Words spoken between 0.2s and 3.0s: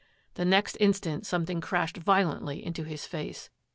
The next instant something crashed violently into